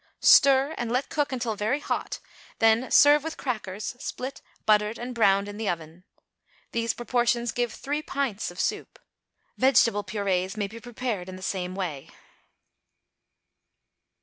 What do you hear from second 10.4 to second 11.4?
may be prepared in